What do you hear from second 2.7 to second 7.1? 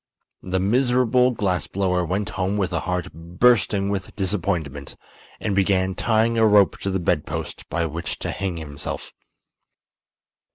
a heart bursting with disappointment and began tying a rope to the